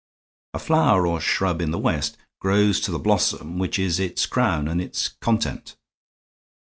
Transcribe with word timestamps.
A 0.55 0.57
flower 0.57 1.05
or 1.05 1.21
shrub 1.21 1.61
in 1.61 1.69
the 1.69 1.77
West 1.77 2.17
grows 2.39 2.79
to 2.81 2.91
the 2.91 2.97
blossom 2.97 3.59
which 3.59 3.77
is 3.77 3.99
its 3.99 4.25
crown, 4.25 4.67
and 4.67 4.81
is 4.81 5.09
content. 5.21 5.75